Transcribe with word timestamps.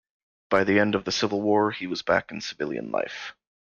By 0.49 0.63
the 0.63 0.79
end 0.79 0.95
of 0.95 1.05
the 1.05 1.11
Civil 1.11 1.43
War 1.43 1.69
he 1.69 1.85
was 1.85 2.01
back 2.01 2.31
in 2.31 2.41
civilian 2.41 2.89
life. 2.89 3.35